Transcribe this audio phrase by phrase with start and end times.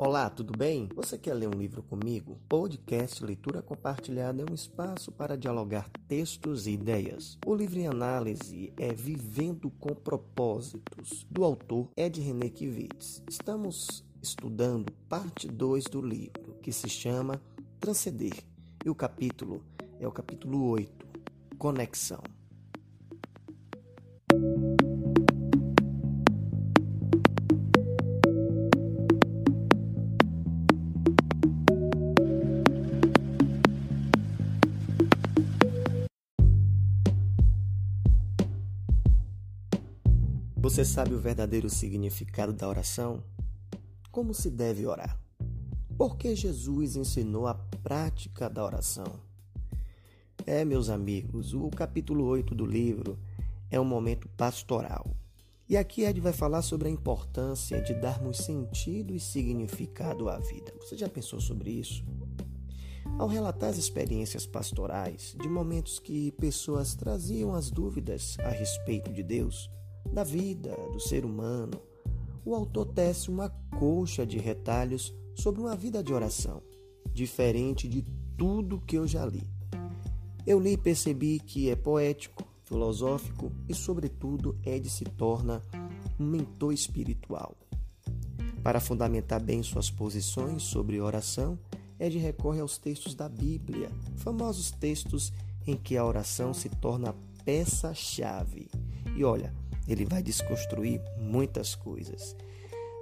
[0.00, 0.88] Olá, tudo bem?
[0.94, 2.38] Você quer ler um livro comigo?
[2.48, 7.36] Podcast Leitura Compartilhada é um espaço para dialogar textos e ideias.
[7.44, 13.24] O livro em análise é Vivendo com Propósitos, do autor Ed René Kivitz.
[13.28, 17.42] Estamos estudando parte 2 do livro, que se chama
[17.80, 18.44] Transcender,
[18.84, 19.64] e o capítulo
[19.98, 21.08] é o capítulo 8,
[21.58, 22.22] Conexão.
[40.78, 43.20] Você sabe o verdadeiro significado da oração?
[44.12, 45.20] Como se deve orar?
[45.96, 49.18] Por que Jesus ensinou a prática da oração?
[50.46, 53.18] É, meus amigos, o capítulo 8 do livro
[53.68, 55.16] é um momento pastoral.
[55.68, 60.72] E aqui Ed vai falar sobre a importância de darmos sentido e significado à vida.
[60.80, 62.04] Você já pensou sobre isso?
[63.18, 69.24] Ao relatar as experiências pastorais de momentos que pessoas traziam as dúvidas a respeito de
[69.24, 69.68] Deus,
[70.12, 71.80] da vida do ser humano,
[72.44, 76.62] o autor tece uma colcha de retalhos sobre uma vida de oração,
[77.12, 78.04] diferente de
[78.36, 79.46] tudo que eu já li.
[80.46, 85.62] Eu li e percebi que é poético, filosófico e, sobretudo, Ed se torna
[86.18, 87.56] um mentor espiritual.
[88.62, 91.58] Para fundamentar bem suas posições sobre oração,
[91.98, 95.32] Ed recorre aos textos da Bíblia, famosos textos
[95.66, 98.68] em que a oração se torna peça-chave.
[99.16, 99.54] E olha,
[99.88, 102.36] ele vai desconstruir muitas coisas.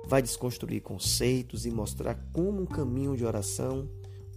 [0.06, 3.88] Vai desconstruir conceitos e mostrar como um caminho de oração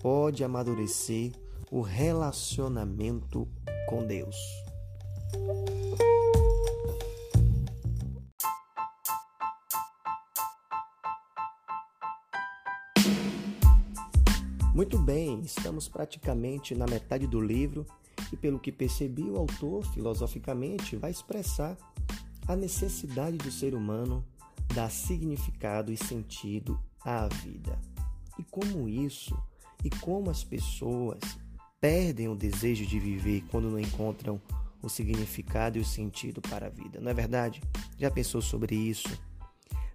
[0.02, 1.32] pode amadurecer
[1.70, 3.48] o relacionamento
[3.88, 4.36] com Deus.
[14.74, 17.86] Muito bem, estamos praticamente na metade do livro
[18.32, 21.78] e, pelo que percebi, o autor, filosoficamente, vai expressar
[22.50, 24.26] a necessidade do ser humano
[24.74, 27.80] dar significado e sentido à vida.
[28.40, 29.38] E como isso,
[29.84, 31.20] e como as pessoas
[31.80, 34.42] perdem o desejo de viver quando não encontram
[34.82, 37.00] o significado e o sentido para a vida.
[37.00, 37.62] Não é verdade?
[38.00, 39.10] Já pensou sobre isso?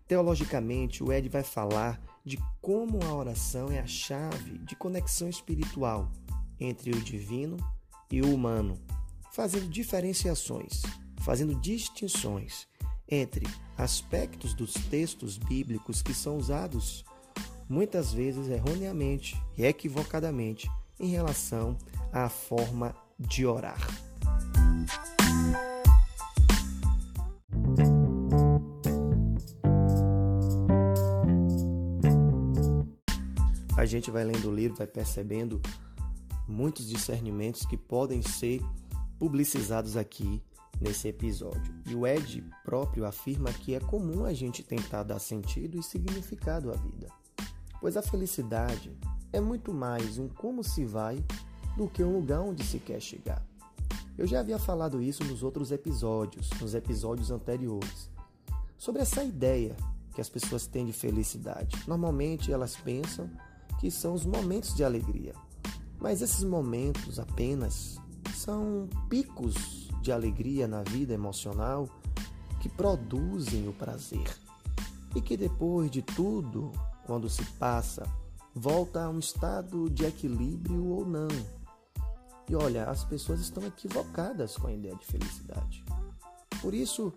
[0.07, 6.09] Teologicamente, o Ed vai falar de como a oração é a chave de conexão espiritual
[6.61, 7.57] entre o divino
[8.13, 8.79] e o humano,
[9.33, 10.83] fazendo diferenciações
[11.25, 12.69] fazendo distinções
[13.09, 13.47] entre
[13.79, 17.03] aspectos dos textos bíblicos que são usados
[17.67, 20.71] muitas vezes erroneamente e equivocadamente
[21.01, 21.79] em relação
[22.13, 23.81] à forma de orar.
[33.77, 35.61] A gente vai lendo o livro, vai percebendo
[36.47, 38.61] muitos discernimentos que podem ser
[39.19, 40.43] publicizados aqui
[40.85, 41.75] nesse episódio.
[41.87, 46.71] E o Ed próprio afirma que é comum a gente tentar dar sentido e significado
[46.71, 47.09] à vida,
[47.81, 48.93] pois a felicidade
[49.33, 51.25] é muito mais um como se vai
[51.75, 53.43] do que um lugar onde se quer chegar.
[54.17, 58.11] Eu já havia falado isso nos outros episódios, nos episódios anteriores,
[58.77, 59.75] sobre essa ideia
[60.15, 61.77] que as pessoas têm de felicidade.
[61.89, 63.29] Normalmente elas pensam
[63.81, 65.33] que são os momentos de alegria,
[65.99, 67.97] mas esses momentos apenas
[68.35, 71.89] são picos de alegria na vida emocional
[72.61, 74.39] que produzem o prazer
[75.17, 76.71] e que depois de tudo,
[77.07, 78.07] quando se passa,
[78.55, 81.29] volta a um estado de equilíbrio ou não.
[82.47, 85.83] E olha, as pessoas estão equivocadas com a ideia de felicidade.
[86.61, 87.11] Por isso,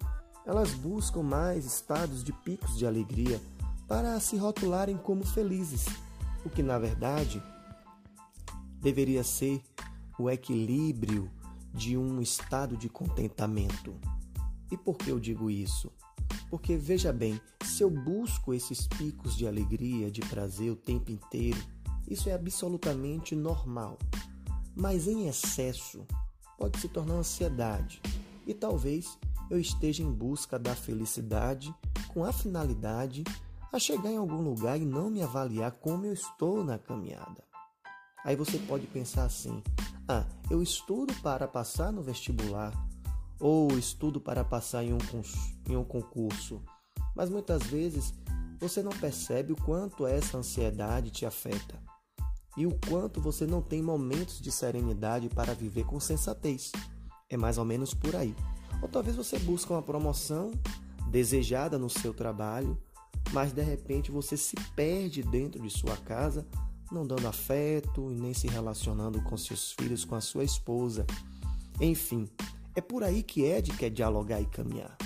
[0.45, 3.41] elas buscam mais estados de picos de alegria
[3.85, 5.85] para se rotularem como felizes,
[6.45, 7.43] o que na verdade
[8.81, 9.61] deveria ser
[10.17, 11.29] o equilíbrio
[11.77, 13.95] de um estado de contentamento.
[14.71, 15.91] E por que eu digo isso?
[16.49, 21.63] Porque veja bem, se eu busco esses picos de alegria, de prazer o tempo inteiro,
[22.09, 23.97] isso é absolutamente normal.
[24.75, 26.06] Mas em excesso
[26.57, 28.01] pode se tornar ansiedade
[28.45, 29.18] e talvez
[29.50, 31.74] eu esteja em busca da felicidade
[32.07, 33.24] com a finalidade
[33.71, 37.46] a chegar em algum lugar e não me avaliar como eu estou na caminhada.
[38.27, 39.63] Aí você pode pensar assim:
[40.06, 42.74] ah, eu estudo para passar no vestibular
[43.39, 44.97] ou estudo para passar em um,
[45.69, 46.62] em um concurso,
[47.15, 48.13] mas muitas vezes
[48.59, 51.81] você não percebe o quanto essa ansiedade te afeta
[52.57, 56.74] e o quanto você não tem momentos de serenidade para viver com sensatez.
[57.29, 58.35] É mais ou menos por aí.
[58.81, 60.51] Ou talvez você busque uma promoção
[61.09, 62.77] desejada no seu trabalho,
[63.31, 66.45] mas de repente você se perde dentro de sua casa,
[66.92, 71.06] não dando afeto e nem se relacionando com seus filhos, com a sua esposa.
[71.80, 72.30] Enfim,
[72.75, 74.98] é por aí que Ed quer dialogar e caminhar.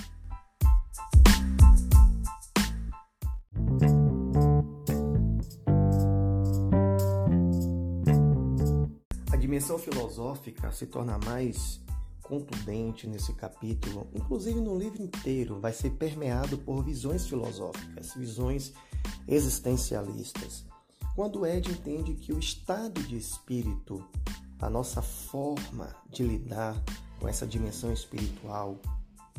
[9.30, 11.80] A dimensão filosófica se torna mais
[12.22, 18.72] contundente nesse capítulo, inclusive no livro inteiro, vai ser permeado por visões filosóficas, visões
[19.28, 20.71] existencialistas.
[21.14, 24.02] Quando Ed entende que o estado de espírito,
[24.58, 26.74] a nossa forma de lidar
[27.20, 28.78] com essa dimensão espiritual,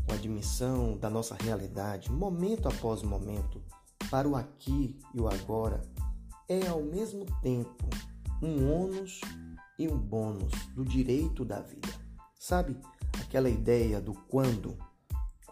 [0.06, 3.60] com a dimensão da nossa realidade, momento após momento,
[4.12, 5.82] para o aqui e o agora,
[6.48, 7.90] é ao mesmo tempo
[8.40, 9.22] um ônus
[9.80, 11.90] e um bônus do direito da vida.
[12.38, 12.78] Sabe
[13.20, 14.78] aquela ideia do quando?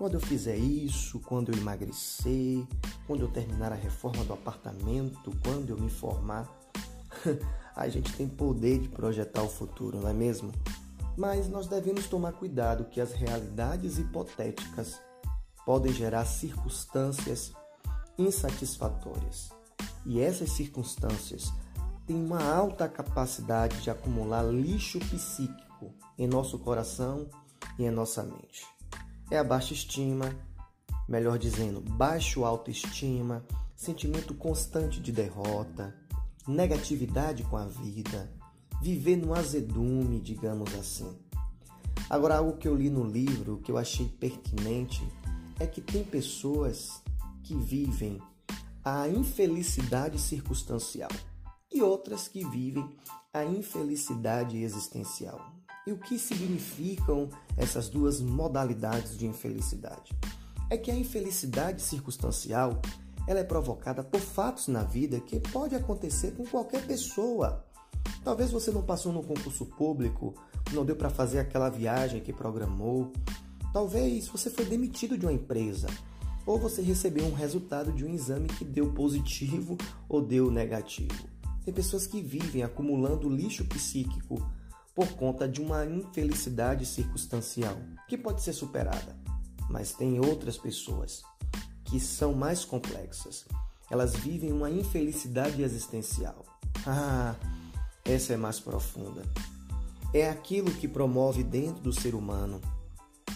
[0.01, 2.65] Quando eu fizer isso, quando eu emagrecer,
[3.05, 6.49] quando eu terminar a reforma do apartamento, quando eu me formar.
[7.75, 10.51] a gente tem poder de projetar o futuro, não é mesmo?
[11.15, 14.99] Mas nós devemos tomar cuidado que as realidades hipotéticas
[15.67, 17.53] podem gerar circunstâncias
[18.17, 19.51] insatisfatórias.
[20.03, 21.53] E essas circunstâncias
[22.07, 27.29] têm uma alta capacidade de acumular lixo psíquico em nosso coração
[27.77, 28.80] e em nossa mente.
[29.31, 30.35] É a baixa estima,
[31.07, 33.45] melhor dizendo, baixo autoestima,
[33.77, 35.95] sentimento constante de derrota,
[36.45, 38.29] negatividade com a vida,
[38.81, 41.17] viver no azedume, digamos assim.
[42.09, 45.01] Agora, algo que eu li no livro que eu achei pertinente
[45.61, 47.01] é que tem pessoas
[47.41, 48.21] que vivem
[48.83, 51.09] a infelicidade circunstancial
[51.71, 52.85] e outras que vivem
[53.33, 55.50] a infelicidade existencial.
[55.85, 60.15] E o que significam essas duas modalidades de infelicidade?
[60.69, 62.79] É que a infelicidade circunstancial
[63.27, 67.65] ela é provocada por fatos na vida que pode acontecer com qualquer pessoa.
[68.23, 70.35] Talvez você não passou no concurso público,
[70.71, 73.11] não deu para fazer aquela viagem que programou.
[73.73, 75.87] Talvez você foi demitido de uma empresa,
[76.45, 81.27] ou você recebeu um resultado de um exame que deu positivo ou deu negativo.
[81.63, 84.41] Tem pessoas que vivem acumulando lixo psíquico
[84.95, 87.77] por conta de uma infelicidade circunstancial
[88.07, 89.15] que pode ser superada.
[89.69, 91.23] Mas tem outras pessoas
[91.85, 93.45] que são mais complexas.
[93.89, 96.45] Elas vivem uma infelicidade existencial.
[96.85, 97.35] Ah,
[98.03, 99.23] essa é mais profunda.
[100.13, 102.59] É aquilo que promove dentro do ser humano,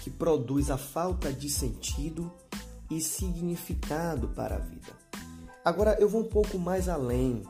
[0.04, 2.32] que produz a falta de sentido
[2.90, 4.94] e significado para a vida.
[5.64, 7.44] Agora eu vou um pouco mais além,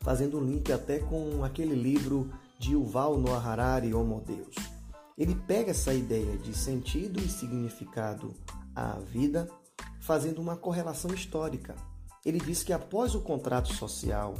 [0.00, 4.54] fazendo um link até com aquele livro de Yuval Noah Harari, Homo Deus.
[5.16, 8.34] Ele pega essa ideia de sentido e significado
[8.74, 9.48] à vida,
[10.00, 11.74] fazendo uma correlação histórica.
[12.24, 14.34] Ele diz que após o contrato social,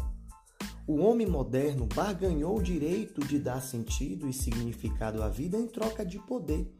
[0.86, 6.04] o homem moderno barganhou o direito de dar sentido e significado à vida em troca
[6.04, 6.70] de poder.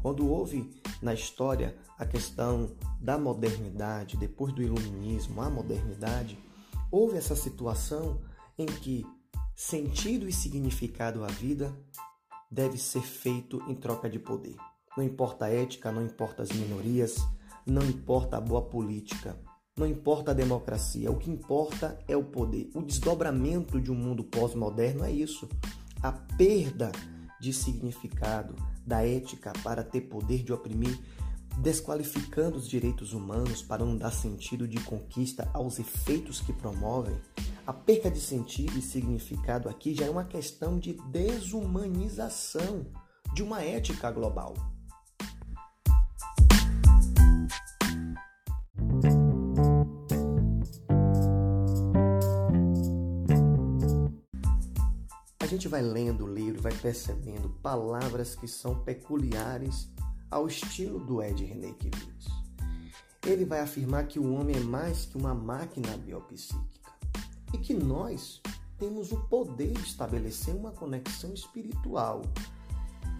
[0.00, 0.70] Quando houve
[1.02, 2.70] na história a questão
[3.00, 6.38] da modernidade, depois do iluminismo, a modernidade,
[6.90, 8.20] houve essa situação
[8.56, 9.04] em que
[9.60, 11.76] Sentido e significado à vida
[12.48, 14.54] deve ser feito em troca de poder.
[14.96, 17.16] Não importa a ética, não importa as minorias,
[17.66, 19.36] não importa a boa política,
[19.76, 22.70] não importa a democracia, o que importa é o poder.
[22.72, 25.48] O desdobramento de um mundo pós-moderno é isso.
[26.00, 26.92] A perda
[27.40, 28.54] de significado
[28.86, 30.96] da ética para ter poder de oprimir,
[31.58, 37.20] desqualificando os direitos humanos para não dar sentido de conquista aos efeitos que promovem,
[37.68, 42.86] a perca de sentido e significado aqui já é uma questão de desumanização
[43.34, 44.54] de uma ética global.
[55.38, 59.92] A gente vai lendo o livro, vai percebendo palavras que são peculiares
[60.30, 62.28] ao estilo do Ed René Kivitz.
[63.26, 66.77] Ele vai afirmar que o homem é mais que uma máquina biopsíquica
[67.52, 68.40] e que nós
[68.78, 72.22] temos o poder de estabelecer uma conexão espiritual.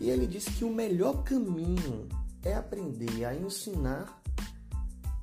[0.00, 2.08] E ele diz que o melhor caminho
[2.42, 4.22] é aprender a ensinar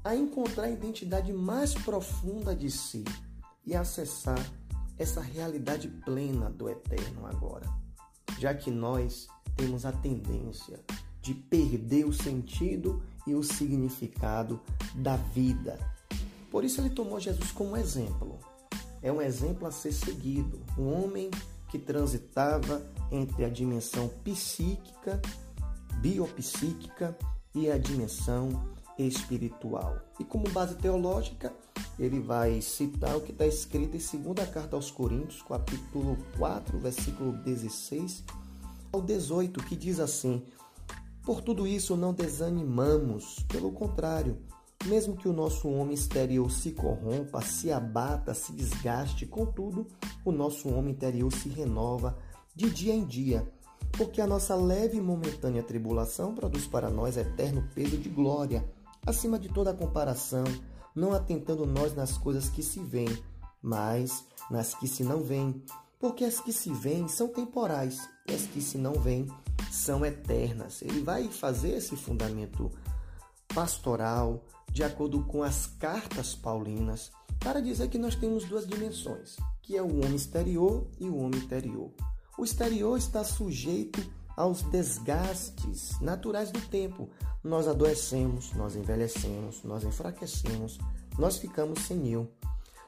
[0.03, 3.03] a encontrar a identidade mais profunda de si
[3.65, 4.39] e acessar
[5.00, 7.67] essa realidade plena do eterno agora.
[8.38, 10.79] Já que nós temos a tendência
[11.24, 14.62] de perder o sentido e o significado
[14.93, 15.79] da vida.
[16.51, 18.38] Por isso ele tomou Jesus como exemplo
[19.05, 20.59] é um exemplo a ser seguido.
[20.75, 21.29] Um homem
[21.69, 22.81] que transitava
[23.12, 25.21] entre a dimensão psíquica,
[26.00, 27.15] biopsíquica
[27.53, 29.95] e a dimensão espiritual.
[30.19, 31.53] E como base teológica,
[32.00, 37.33] ele vai citar o que está escrito em segunda carta aos Coríntios, capítulo 4, versículo
[37.43, 38.24] 16
[38.91, 40.43] ao 18, que diz assim:
[41.21, 44.39] Por tudo isso não desanimamos, pelo contrário,
[44.86, 49.88] mesmo que o nosso homem exterior se corrompa, se abata, se desgaste, contudo,
[50.24, 52.18] o nosso homem interior se renova
[52.56, 53.51] de dia em dia,
[53.98, 58.68] porque a nossa leve e momentânea tribulação produz para nós eterno peso de glória,
[59.06, 60.44] acima de toda comparação,
[60.96, 63.18] não atentando nós nas coisas que se veem,
[63.62, 65.62] mas nas que se não veem,
[66.00, 69.27] porque as que se veem são temporais e as que se não veem
[69.72, 70.82] são eternas.
[70.82, 72.72] Ele vai fazer esse fundamento
[73.55, 77.09] pastoral, de acordo com as cartas paulinas,
[77.39, 81.39] para dizer que nós temos duas dimensões, que é o homem exterior e o homem
[81.39, 81.89] interior.
[82.38, 87.09] O exterior está sujeito aos desgastes naturais do tempo.
[87.41, 90.77] Nós adoecemos, nós envelhecemos, nós enfraquecemos,
[91.17, 92.29] nós ficamos senil.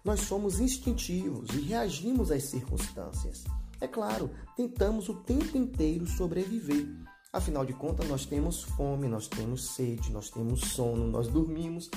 [0.03, 3.45] Nós somos instintivos e reagimos às circunstâncias.
[3.79, 6.88] É claro, tentamos o tempo inteiro sobreviver,
[7.31, 11.89] Afinal de contas, nós temos fome, nós temos sede, nós temos sono, nós dormimos,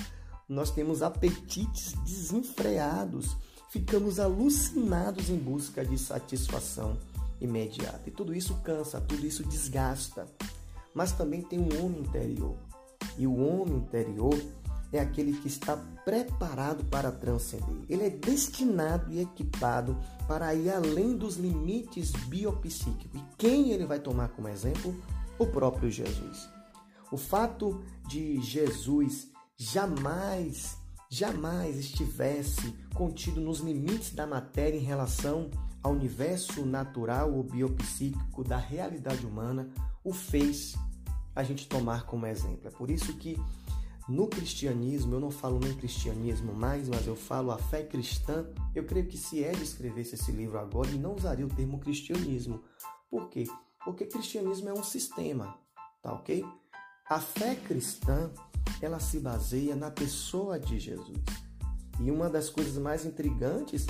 [0.47, 3.37] nós temos apetites desenfreados,
[3.69, 6.97] ficamos alucinados em busca de satisfação
[7.39, 8.01] imediata.
[8.07, 10.27] E tudo isso cansa, tudo isso desgasta.
[10.93, 12.55] Mas também tem um homem interior.
[13.17, 14.37] E o homem interior
[14.91, 17.77] é aquele que está preparado para transcender.
[17.89, 19.97] Ele é destinado e equipado
[20.27, 23.19] para ir além dos limites biopsíquicos.
[23.19, 24.93] E quem ele vai tomar como exemplo?
[25.41, 26.47] O próprio Jesus.
[27.11, 30.77] O fato de Jesus jamais,
[31.09, 35.49] jamais estivesse contido nos limites da matéria em relação
[35.81, 39.67] ao universo natural ou biopsíquico da realidade humana,
[40.03, 40.75] o fez
[41.35, 42.67] a gente tomar como exemplo.
[42.67, 43.35] É por isso que
[44.07, 48.45] no cristianismo, eu não falo nem cristianismo mais, mas eu falo a fé cristã.
[48.75, 52.61] Eu creio que se Ed escrevesse esse livro agora, ele não usaria o termo cristianismo.
[53.09, 53.45] Por quê?
[53.83, 55.57] Porque cristianismo é um sistema,
[56.01, 56.45] tá ok?
[57.09, 58.31] A fé cristã,
[58.81, 61.17] ela se baseia na pessoa de Jesus.
[61.99, 63.85] E uma das coisas mais intrigantes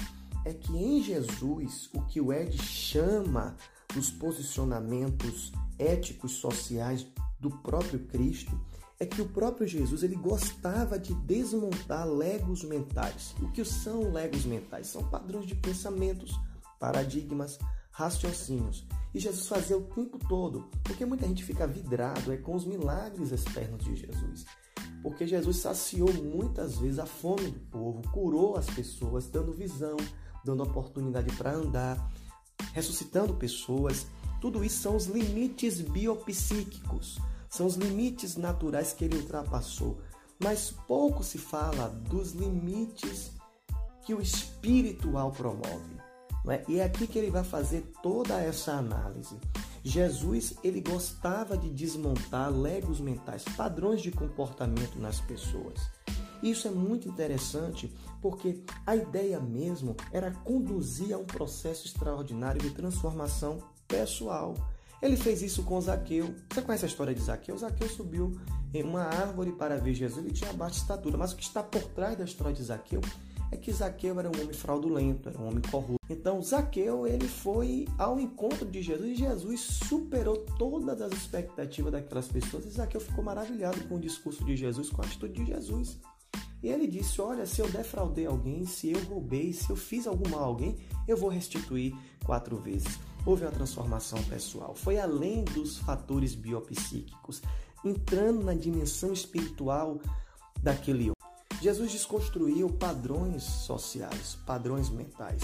[0.45, 3.55] é que em Jesus, o que o Ed chama
[3.93, 7.05] dos posicionamentos éticos sociais
[7.39, 8.59] do próprio Cristo,
[8.99, 13.33] é que o próprio Jesus ele gostava de desmontar legos mentais.
[13.41, 14.87] O que são legos mentais?
[14.87, 16.39] São padrões de pensamentos,
[16.79, 17.57] paradigmas,
[17.91, 18.85] raciocínios.
[19.13, 23.31] E Jesus fazia o tempo todo, porque muita gente fica vidrado é com os milagres
[23.31, 24.45] externos de Jesus.
[25.03, 29.97] Porque Jesus saciou muitas vezes a fome do povo, curou as pessoas, dando visão,
[30.45, 32.11] dando oportunidade para andar,
[32.73, 34.07] ressuscitando pessoas.
[34.39, 39.99] Tudo isso são os limites biopsíquicos, são os limites naturais que ele ultrapassou.
[40.39, 43.31] Mas pouco se fala dos limites
[44.03, 46.00] que o espiritual promove.
[46.43, 46.63] Né?
[46.67, 49.35] E é aqui que ele vai fazer toda essa análise.
[49.83, 55.79] Jesus ele gostava de desmontar legos mentais, padrões de comportamento nas pessoas.
[56.41, 62.71] Isso é muito interessante porque a ideia mesmo era conduzir a um processo extraordinário de
[62.71, 64.55] transformação pessoal.
[65.01, 66.33] Ele fez isso com Zaqueu.
[66.51, 67.57] Você conhece a história de Zaqueu?
[67.57, 68.39] Zaqueu subiu
[68.73, 70.23] em uma árvore para ver Jesus.
[70.23, 73.01] Ele tinha baixa estatura, mas o que está por trás da história de Zaqueu
[73.51, 75.99] é que Zaqueu era um homem fraudulento, era um homem corrupto.
[76.09, 82.27] Então Zaqueu ele foi ao encontro de Jesus e Jesus superou todas as expectativas daquelas
[82.29, 82.65] pessoas.
[82.65, 85.99] E Zaqueu ficou maravilhado com o discurso de Jesus, com a atitude de Jesus.
[86.63, 90.29] E ele disse: Olha, se eu defraudei alguém, se eu roubei, se eu fiz algum
[90.29, 90.77] mal a alguém,
[91.07, 91.93] eu vou restituir
[92.23, 92.99] quatro vezes.
[93.25, 94.73] Houve uma transformação pessoal.
[94.75, 97.41] Foi além dos fatores biopsíquicos,
[97.83, 99.99] entrando na dimensão espiritual
[100.61, 101.20] daquele homem.
[101.61, 105.43] Jesus desconstruiu padrões sociais, padrões mentais.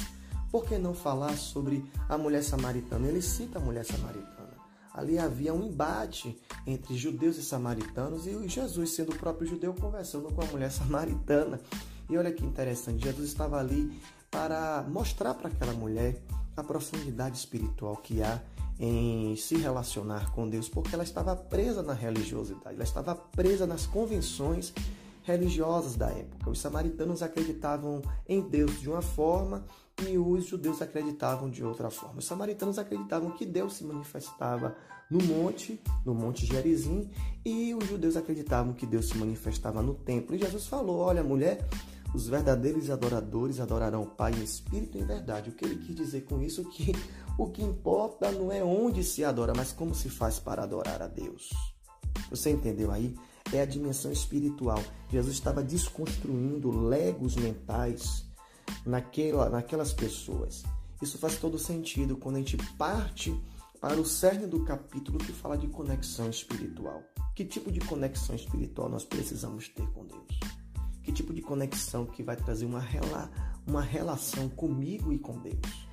[0.52, 3.08] Por que não falar sobre a mulher samaritana?
[3.08, 4.58] Ele cita a mulher samaritana.
[4.92, 10.34] Ali havia um embate entre judeus e samaritanos e Jesus, sendo o próprio judeu, conversando
[10.34, 11.62] com a mulher samaritana.
[12.10, 16.20] E olha que interessante, Jesus estava ali para mostrar para aquela mulher
[16.56, 18.42] a profundidade espiritual que há
[18.80, 23.86] em se relacionar com Deus, porque ela estava presa na religiosidade, ela estava presa nas
[23.86, 24.74] convenções
[25.28, 26.50] religiosas da época.
[26.50, 29.66] Os samaritanos acreditavam em Deus de uma forma
[30.08, 32.20] e os judeus acreditavam de outra forma.
[32.20, 34.78] Os samaritanos acreditavam que Deus se manifestava
[35.12, 37.10] no monte, no monte Gerizim,
[37.46, 40.34] e os judeus acreditavam que Deus se manifestava no templo.
[40.34, 41.68] E Jesus falou: Olha, mulher,
[42.14, 45.50] os verdadeiros adoradores adorarão o Pai em espírito e em verdade.
[45.50, 46.94] O que ele quis dizer com isso é que
[47.38, 51.08] o que importa não é onde se adora, mas como se faz para adorar a
[51.08, 51.50] Deus.
[52.30, 53.14] Você entendeu aí?
[53.54, 54.84] É a dimensão espiritual.
[55.10, 58.26] Jesus estava desconstruindo legos mentais
[58.86, 60.64] naquela, naquelas pessoas.
[61.02, 63.40] Isso faz todo sentido quando a gente parte
[63.80, 67.04] para o cerne do capítulo que fala de conexão espiritual.
[67.36, 70.40] Que tipo de conexão espiritual nós precisamos ter com Deus?
[71.04, 73.32] Que tipo de conexão que vai trazer uma, rela,
[73.66, 75.87] uma relação comigo e com Deus?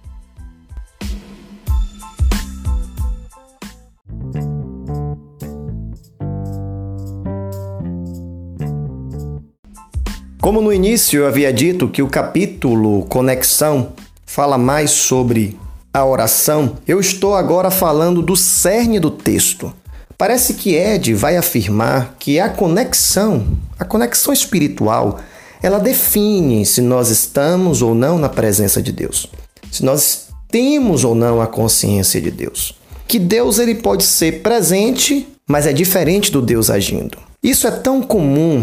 [10.44, 13.94] Como no início eu havia dito que o capítulo Conexão
[14.26, 15.58] fala mais sobre
[15.90, 19.72] a oração, eu estou agora falando do cerne do texto.
[20.18, 25.18] Parece que Ed vai afirmar que a conexão, a conexão espiritual,
[25.62, 29.30] ela define se nós estamos ou não na presença de Deus.
[29.72, 32.74] Se nós temos ou não a consciência de Deus.
[33.08, 37.16] Que Deus ele pode ser presente, mas é diferente do Deus agindo.
[37.42, 38.62] Isso é tão comum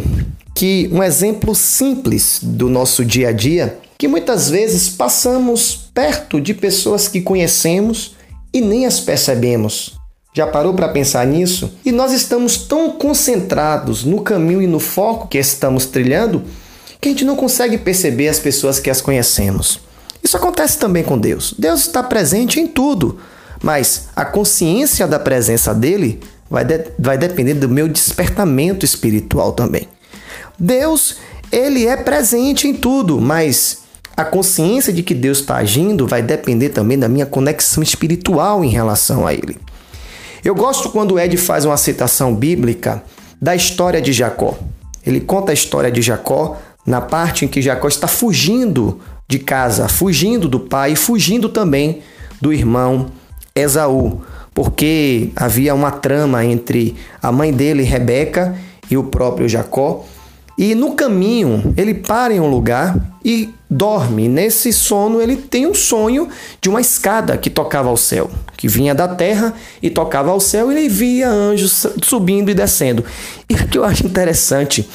[0.56, 6.54] que um exemplo simples do nosso dia a dia, que muitas vezes passamos perto de
[6.54, 8.16] pessoas que conhecemos
[8.54, 10.00] e nem as percebemos.
[10.34, 11.74] Já parou para pensar nisso?
[11.84, 16.44] E nós estamos tão concentrados no caminho e no foco que estamos trilhando
[17.02, 19.80] que a gente não consegue perceber as pessoas que as conhecemos.
[20.24, 21.54] Isso acontece também com Deus.
[21.58, 23.20] Deus está presente em tudo,
[23.62, 29.88] mas a consciência da presença dele vai, de vai depender do meu despertamento espiritual também.
[30.60, 31.18] Deus,
[31.52, 33.82] ele é presente em tudo, mas
[34.16, 38.70] a consciência de que Deus está agindo vai depender também da minha conexão espiritual em
[38.70, 39.58] relação a ele.
[40.44, 43.04] Eu gosto quando Ed faz uma citação bíblica
[43.42, 44.58] da história de Jacó.
[45.06, 49.88] Ele conta a história de Jacó na parte em que Jacó está fugindo de casa,
[49.88, 52.02] fugindo do pai e fugindo também
[52.42, 53.08] do irmão
[53.56, 54.22] Esaú,
[54.54, 58.56] porque havia uma trama entre a mãe dele, Rebeca,
[58.90, 60.06] e o próprio Jacó,
[60.62, 64.30] e no caminho, ele para em um lugar e dorme.
[64.30, 66.30] Nesse sono, ele tem um sonho
[66.62, 70.72] de uma escada que tocava ao céu, que vinha da terra e tocava ao céu,
[70.72, 73.04] e ele via anjos subindo e descendo.
[73.50, 74.88] E o que eu acho interessante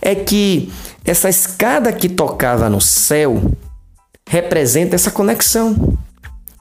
[0.00, 0.70] é que
[1.04, 3.42] essa escada que tocava no céu
[4.24, 5.98] representa essa conexão.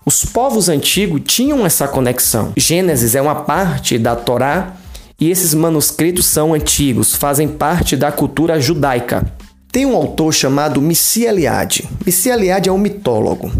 [0.03, 2.53] Os povos antigos tinham essa conexão.
[2.57, 4.73] Gênesis é uma parte da Torá
[5.19, 9.31] e esses manuscritos são antigos, fazem parte da cultura judaica.
[9.71, 11.87] Tem um autor chamado Missi Eliade.
[12.05, 13.51] Missi Eliade é um mitólogo.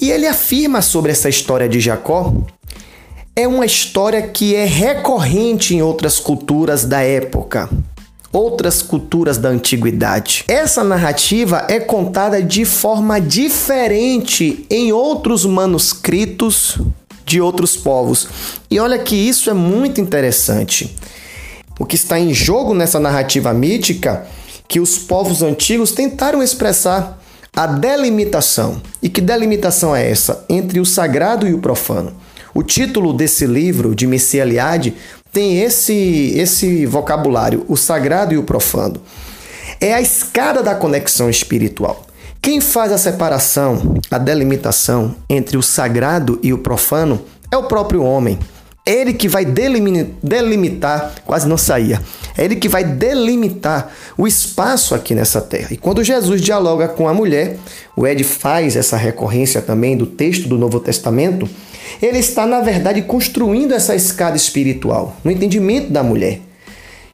[0.00, 2.32] E ele afirma sobre essa história de Jacó
[3.36, 7.70] é uma história que é recorrente em outras culturas da época,
[8.32, 10.44] outras culturas da antiguidade.
[10.48, 16.78] Essa narrativa é contada de forma diferente em outros manuscritos
[17.24, 18.28] de outros povos.
[18.70, 20.96] E olha que isso é muito interessante.
[21.78, 24.26] O que está em jogo nessa narrativa mítica
[24.68, 27.20] que os povos antigos tentaram expressar
[27.54, 28.80] a delimitação.
[29.02, 30.44] E que delimitação é essa?
[30.48, 32.12] Entre o sagrado e o profano.
[32.54, 34.94] O título desse livro, de Messia Eliade,
[35.32, 39.00] tem esse, esse vocabulário, o sagrado e o profano.
[39.80, 42.06] É a escada da conexão espiritual.
[42.42, 48.02] Quem faz a separação, a delimitação entre o sagrado e o profano é o próprio
[48.02, 48.38] homem.
[48.86, 52.00] Ele que vai delimitar, quase não saía.
[52.38, 55.68] É ele que vai delimitar o espaço aqui nessa terra.
[55.70, 57.58] E quando Jesus dialoga com a mulher,
[57.94, 61.46] o Ed faz essa recorrência também do texto do Novo Testamento,
[62.00, 66.40] ele está, na verdade, construindo essa escada espiritual, no entendimento da mulher.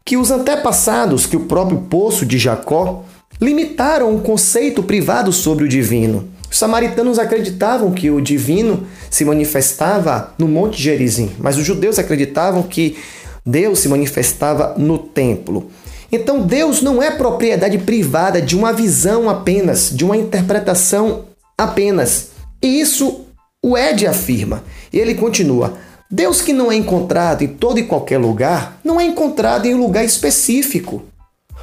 [0.05, 3.05] Que os antepassados, que o próprio poço de Jacó,
[3.41, 6.29] limitaram um conceito privado sobre o divino.
[6.51, 12.63] Os samaritanos acreditavam que o divino se manifestava no Monte Gerizim, mas os judeus acreditavam
[12.63, 12.97] que
[13.45, 15.71] Deus se manifestava no templo.
[16.11, 21.25] Então Deus não é propriedade privada de uma visão apenas, de uma interpretação
[21.59, 22.31] apenas.
[22.63, 23.27] E isso
[23.63, 24.63] o Ed afirma.
[24.93, 25.75] E ele continua:
[26.11, 29.81] Deus que não é encontrado em todo e qualquer lugar, não é encontrado em um
[29.81, 31.03] lugar específico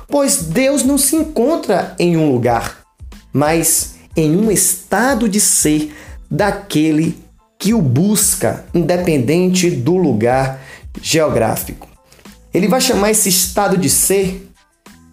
[0.07, 2.79] pois Deus não se encontra em um lugar,
[3.31, 5.93] mas em um estado de ser
[6.29, 7.17] daquele
[7.57, 10.61] que o busca, independente do lugar
[11.01, 11.87] geográfico.
[12.53, 14.49] Ele vai chamar esse estado de ser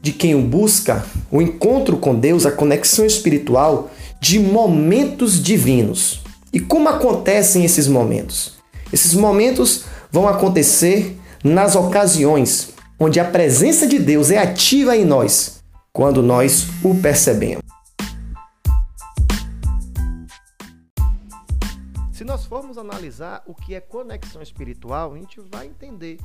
[0.02, 6.20] de quem o busca, o encontro com Deus, a conexão espiritual, de momentos divinos.
[6.52, 8.58] E como acontecem esses momentos?
[8.92, 12.70] Esses momentos vão acontecer nas ocasiões
[13.02, 17.64] onde a presença de Deus é ativa em nós quando nós o percebemos.
[22.12, 26.18] Se nós formos analisar o que é conexão espiritual, a gente vai entender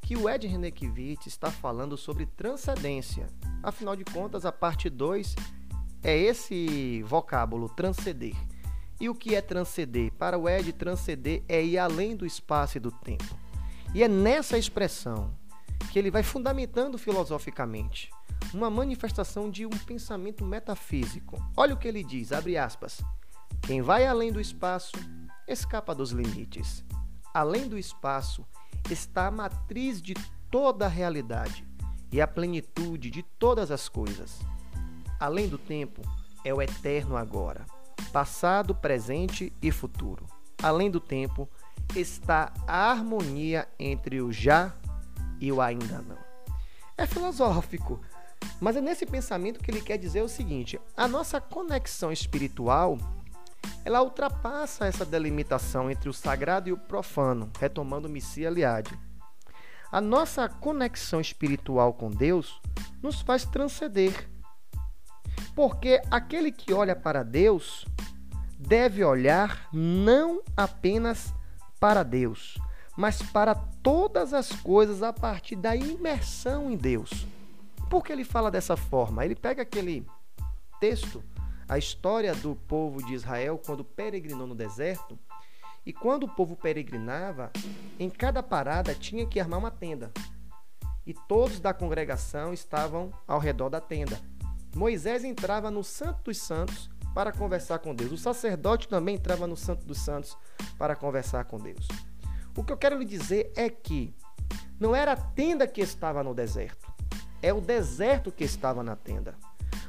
[0.00, 3.26] que o Ed Renekiewicz está falando sobre transcendência.
[3.62, 5.36] Afinal de contas, a parte 2
[6.02, 8.34] é esse vocábulo, transcender.
[8.98, 10.10] E o que é transcender?
[10.12, 13.36] Para o Ed, transcender é ir além do espaço e do tempo.
[13.94, 15.41] E é nessa expressão
[15.90, 18.10] que ele vai fundamentando filosoficamente
[18.52, 21.42] uma manifestação de um pensamento metafísico.
[21.56, 23.00] Olha o que ele diz, abre aspas.
[23.62, 24.96] Quem vai além do espaço
[25.46, 26.84] escapa dos limites.
[27.32, 28.44] Além do espaço
[28.90, 30.14] está a matriz de
[30.50, 31.66] toda a realidade
[32.10, 34.40] e a plenitude de todas as coisas.
[35.18, 36.02] Além do tempo
[36.44, 37.64] é o eterno agora,
[38.12, 40.26] passado, presente e futuro.
[40.62, 41.48] Além do tempo
[41.96, 44.74] está a harmonia entre o já
[45.42, 46.16] e o ainda não.
[46.96, 48.00] É filosófico,
[48.60, 52.96] mas é nesse pensamento que ele quer dizer o seguinte: a nossa conexão espiritual
[53.84, 58.96] ela ultrapassa essa delimitação entre o sagrado e o profano, retomando Missia Eliade.
[59.90, 62.60] A nossa conexão espiritual com Deus
[63.02, 64.28] nos faz transcender.
[65.54, 67.84] Porque aquele que olha para Deus
[68.58, 71.34] deve olhar não apenas
[71.80, 72.56] para Deus,
[72.96, 77.26] mas para todas as coisas a partir da imersão em Deus.
[77.88, 79.24] Por que ele fala dessa forma?
[79.24, 80.06] Ele pega aquele
[80.80, 81.22] texto
[81.72, 85.18] a história do povo de Israel quando peregrinou no deserto.
[85.86, 87.50] E quando o povo peregrinava,
[87.98, 90.12] em cada parada tinha que armar uma tenda.
[91.06, 94.20] E todos da congregação estavam ao redor da tenda.
[94.76, 98.12] Moisés entrava no Santo dos Santos para conversar com Deus.
[98.12, 100.36] O sacerdote também entrava no Santo dos Santos
[100.78, 101.88] para conversar com Deus.
[102.56, 104.14] O que eu quero lhe dizer é que
[104.78, 106.92] não era a tenda que estava no deserto,
[107.40, 109.34] é o deserto que estava na tenda.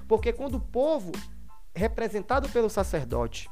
[0.07, 1.11] Porque quando o povo
[1.75, 3.49] representado pelo sacerdote.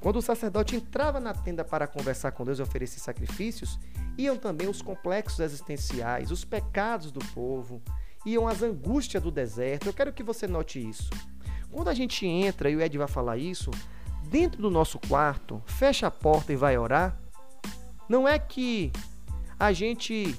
[0.00, 3.78] Quando o sacerdote entrava na tenda para conversar com Deus e oferecer sacrifícios,
[4.16, 7.82] iam também os complexos existenciais, os pecados do povo,
[8.24, 9.86] iam as angústias do deserto.
[9.86, 11.10] Eu quero que você note isso.
[11.70, 13.70] Quando a gente entra, e o Ed vai falar isso,
[14.24, 17.18] dentro do nosso quarto, fecha a porta e vai orar,
[18.08, 18.92] não é que
[19.58, 20.38] a gente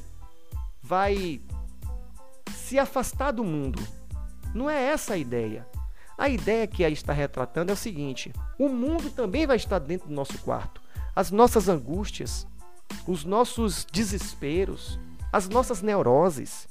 [0.81, 1.41] vai
[2.53, 3.81] se afastar do mundo.
[4.53, 5.67] Não é essa a ideia.
[6.17, 10.07] A ideia que aí está retratando é o seguinte: o mundo também vai estar dentro
[10.07, 10.81] do nosso quarto.
[11.15, 12.47] As nossas angústias,
[13.07, 14.99] os nossos desesperos,
[15.31, 16.67] as nossas neuroses.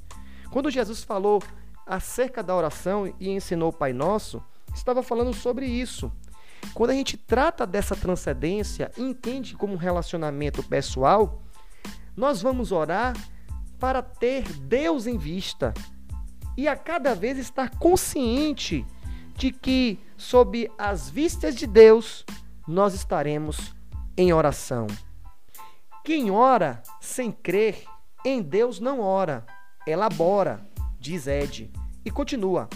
[0.50, 1.42] Quando Jesus falou
[1.86, 4.42] acerca da oração e ensinou o Pai Nosso,
[4.74, 6.12] estava falando sobre isso.
[6.74, 11.42] Quando a gente trata dessa transcendência entende como um relacionamento pessoal,
[12.16, 13.14] nós vamos orar
[13.78, 15.74] para ter Deus em vista
[16.56, 18.84] e a cada vez estar consciente
[19.34, 22.24] de que, sob as vistas de Deus,
[22.66, 23.74] nós estaremos
[24.16, 24.86] em oração.
[26.02, 27.84] Quem ora sem crer
[28.24, 29.44] em Deus não ora,
[29.86, 30.66] elabora,
[30.98, 31.70] diz Ed.
[32.04, 32.68] E continua: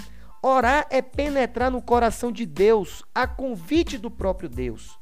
[0.43, 4.99] orar é penetrar no coração de Deus, a convite do próprio Deus.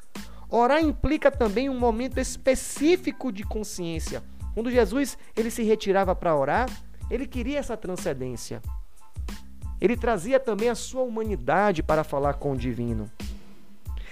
[0.50, 4.22] Orar implica também um momento específico de consciência.
[4.54, 6.68] Quando Jesus ele se retirava para orar,
[7.10, 8.62] ele queria essa transcendência.
[9.80, 13.10] Ele trazia também a sua humanidade para falar com o divino.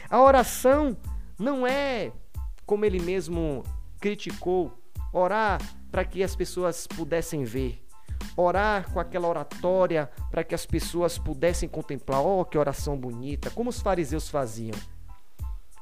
[0.08, 0.96] A oração
[1.38, 2.12] não é,
[2.64, 3.64] como ele mesmo
[3.98, 4.72] criticou,
[5.12, 5.60] orar
[5.90, 7.82] para que as pessoas pudessem ver,
[8.36, 12.24] orar com aquela oratória para que as pessoas pudessem contemplar.
[12.24, 13.50] Oh, que oração bonita!
[13.50, 14.76] Como os fariseus faziam.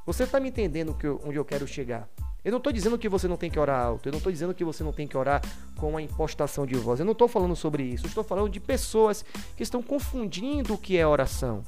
[0.06, 2.08] Você está me entendendo onde eu quero chegar?
[2.44, 4.52] Eu não estou dizendo que você não tem que orar alto, eu não estou dizendo
[4.52, 5.40] que você não tem que orar
[5.78, 8.60] com a impostação de voz, eu não estou falando sobre isso, eu estou falando de
[8.60, 9.24] pessoas
[9.56, 11.62] que estão confundindo o que é oração,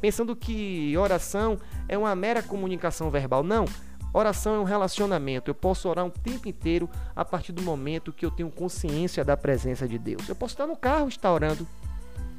[0.00, 3.42] pensando que oração é uma mera comunicação verbal.
[3.42, 3.66] Não,
[4.14, 5.50] oração é um relacionamento.
[5.50, 9.36] Eu posso orar um tempo inteiro a partir do momento que eu tenho consciência da
[9.36, 10.28] presença de Deus.
[10.28, 11.66] Eu posso estar no carro e estar orando,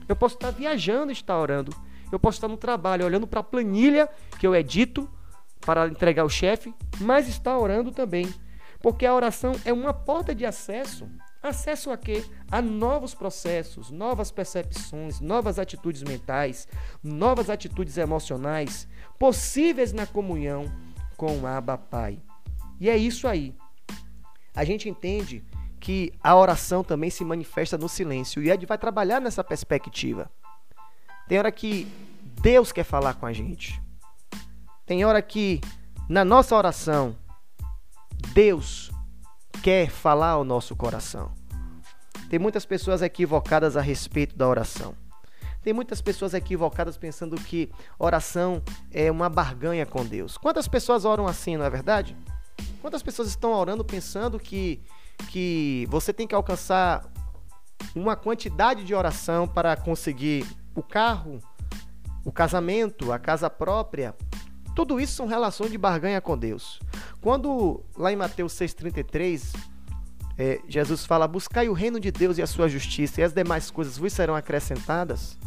[0.07, 1.75] eu posso estar viajando e estar orando,
[2.11, 4.07] eu posso estar no trabalho olhando para a planilha
[4.39, 5.09] que eu edito
[5.61, 8.33] para entregar ao chefe, mas está orando também.
[8.81, 11.09] Porque a oração é uma porta de acesso.
[11.41, 12.23] Acesso a quê?
[12.51, 16.67] A novos processos, novas percepções, novas atitudes mentais,
[17.03, 20.71] novas atitudes emocionais, possíveis na comunhão
[21.15, 22.19] com o Abba Pai.
[22.79, 23.55] E é isso aí.
[24.53, 25.43] A gente entende
[25.79, 28.41] que a oração também se manifesta no silêncio.
[28.41, 30.31] E Ed vai trabalhar nessa perspectiva.
[31.27, 31.87] Tem hora que
[32.41, 33.81] Deus quer falar com a gente.
[34.85, 35.61] Tem hora que
[36.07, 37.15] na nossa oração
[38.33, 38.91] Deus
[39.63, 41.31] quer falar ao nosso coração.
[42.29, 44.95] Tem muitas pessoas equivocadas a respeito da oração.
[45.65, 48.61] Tem muitas pessoas equivocadas pensando que oração
[48.93, 50.37] é uma barganha com Deus.
[50.37, 52.15] Quantas pessoas oram assim, não é verdade?
[52.83, 54.79] Quantas pessoas estão orando pensando que
[55.31, 57.03] que você tem que alcançar
[57.95, 61.39] uma quantidade de oração para conseguir o carro,
[62.23, 64.13] o casamento, a casa própria.
[64.75, 66.79] Tudo isso são relações de barganha com Deus.
[67.21, 69.51] Quando lá em Mateus 6,33,
[70.37, 73.71] é, Jesus fala: Buscai o reino de Deus e a sua justiça, e as demais
[73.71, 75.39] coisas vos serão acrescentadas.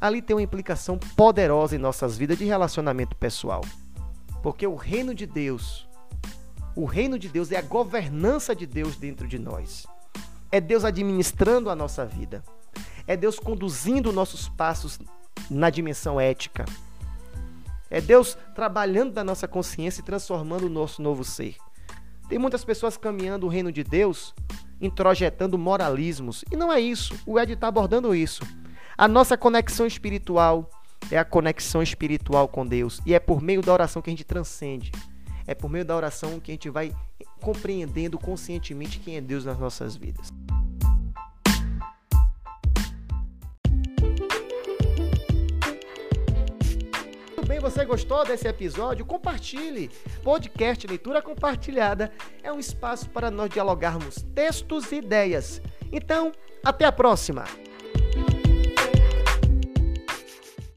[0.00, 3.60] Ali tem uma implicação poderosa em nossas vidas de relacionamento pessoal.
[4.42, 5.86] Porque o reino de Deus,
[6.74, 9.86] o reino de Deus é a governança de Deus dentro de nós.
[10.50, 12.42] É Deus administrando a nossa vida.
[13.06, 14.98] É Deus conduzindo nossos passos
[15.50, 16.64] na dimensão ética.
[17.90, 21.56] É Deus trabalhando na nossa consciência e transformando o nosso novo ser.
[22.28, 24.32] Tem muitas pessoas caminhando o reino de Deus,
[24.80, 26.44] introjetando moralismos.
[26.50, 27.14] E não é isso.
[27.26, 28.42] O Ed está abordando isso.
[29.00, 30.68] A nossa conexão espiritual
[31.10, 33.00] é a conexão espiritual com Deus.
[33.06, 34.92] E é por meio da oração que a gente transcende.
[35.46, 36.94] É por meio da oração que a gente vai
[37.40, 40.28] compreendendo conscientemente quem é Deus nas nossas vidas.
[47.48, 49.06] bem, você gostou desse episódio?
[49.06, 49.90] Compartilhe.
[50.22, 55.62] Podcast Leitura Compartilhada é um espaço para nós dialogarmos textos e ideias.
[55.90, 56.32] Então,
[56.62, 57.46] até a próxima!